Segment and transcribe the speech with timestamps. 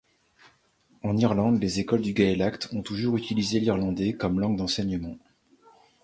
[1.03, 5.15] En Irlande, les écoles du Gaeltacht ont toujours utilisé l'irlandais comme langue d'enseignement.